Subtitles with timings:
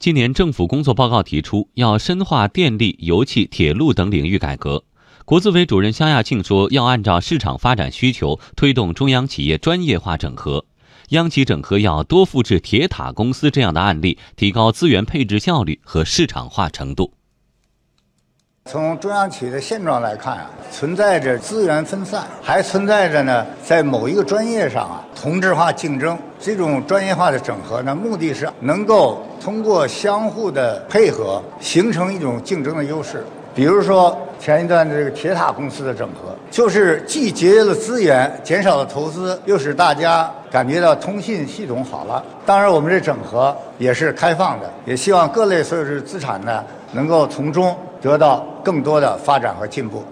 [0.00, 4.84] 今年政府工作报告提出，要深化电力、油气、铁路等领域改革。
[5.24, 10.64] 国资委主任肖亚庆说，要按照市场发展需求，推动中央企业专业化整合。
[11.08, 17.14] 央企整合要多复制铁塔公司这样的案例，提高资源配置效率和市场化程度。
[18.70, 26.18] 从中央企业的现状来看啊，存在着资源分散，还存在着呢，在某一个专业上啊，同质化竞争。
[26.38, 33.24] 这种专业化的整合呢，目的是能够通过相互的配合，形成一种竞争的优势。
[33.54, 42.22] 比如说前一段这个铁塔公司的整合，就是既节约了资源，减少了投资，又使大家感觉到通信系统好了。
[42.44, 46.62] 当然，我们这整合也是开放的，也希望各类所有制资产呢，
[46.92, 47.74] 能够从中。
[48.00, 50.02] 得到更多的发展和进步。